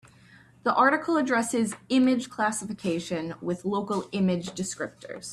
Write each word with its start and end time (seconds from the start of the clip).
The 0.63 0.73
article 0.73 1.15
addresses 1.15 1.75
image 1.89 2.27
classification 2.31 3.35
with 3.39 3.65
local 3.65 4.09
image 4.13 4.47
descriptors. 4.55 5.29